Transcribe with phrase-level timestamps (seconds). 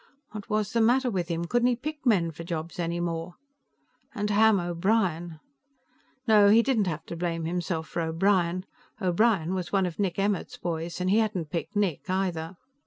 [0.31, 3.35] What was the matter with him; couldn't he pick men for jobs any more?
[4.15, 5.39] And Ham O'Brien!
[6.27, 8.65] No, he didn't have to blame himself for O'Brien.
[8.99, 10.99] O'Brien was one of Nick Emmert's boys.
[11.01, 12.55] And he hadn't picked Nick, either.